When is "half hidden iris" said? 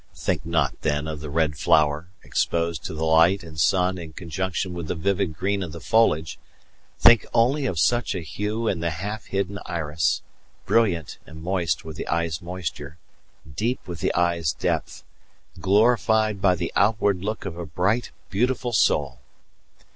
8.89-10.23